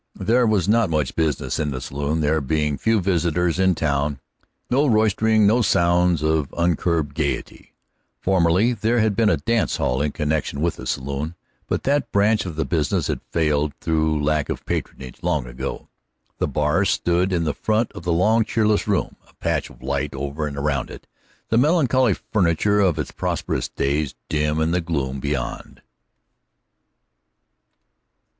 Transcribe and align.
There 0.17 0.47
was 0.47 0.67
not 0.67 0.89
much 0.89 1.15
business 1.15 1.59
in 1.59 1.69
the 1.69 1.79
saloon, 1.79 2.21
there 2.21 2.41
being 2.41 2.75
few 2.75 2.99
visitors 2.99 3.59
in 3.59 3.75
town, 3.75 4.19
no 4.71 4.87
roistering, 4.87 5.45
no 5.45 5.61
sounds 5.61 6.23
of 6.23 6.49
uncurbed 6.57 7.13
gaiety. 7.13 7.75
Formerly 8.19 8.73
there 8.73 8.97
had 8.97 9.15
been 9.15 9.29
a 9.29 9.37
dance 9.37 9.77
hall 9.77 10.01
in 10.01 10.11
connection 10.11 10.59
with 10.59 10.77
the 10.77 10.87
saloon, 10.87 11.35
but 11.67 11.83
that 11.83 12.11
branch 12.11 12.47
of 12.47 12.55
the 12.55 12.65
business 12.65 13.05
had 13.05 13.21
failed 13.29 13.75
through 13.79 14.23
lack 14.23 14.49
of 14.49 14.65
patronage 14.65 15.21
long 15.21 15.45
ago. 15.45 15.87
The 16.39 16.47
bar 16.47 16.83
stood 16.83 17.31
in 17.31 17.43
the 17.43 17.53
front 17.53 17.91
of 17.91 18.01
the 18.01 18.11
long, 18.11 18.43
cheerless 18.43 18.87
room, 18.87 19.17
a 19.29 19.35
patch 19.35 19.69
of 19.69 19.83
light 19.83 20.15
over 20.15 20.47
and 20.47 20.57
around 20.57 20.89
it, 20.89 21.05
the 21.49 21.59
melancholy 21.59 22.15
furniture 22.33 22.79
of 22.79 22.97
its 22.97 23.11
prosperous 23.11 23.67
days 23.69 24.15
dim 24.29 24.59
in 24.59 24.71
the 24.71 24.81
gloom 24.81 25.19
beyond. 25.19 25.83